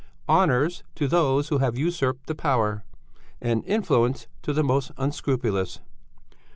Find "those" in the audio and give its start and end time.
1.07-1.49